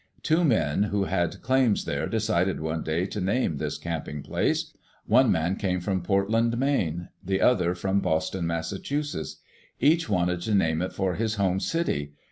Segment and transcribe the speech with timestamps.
[0.23, 4.73] Two men who had claims there decided one day to name this camping place.
[5.05, 9.35] One man came from Portland, Maine; the other from Boston, Massachusetts.
[9.79, 12.13] Each wanted to name it for his home city.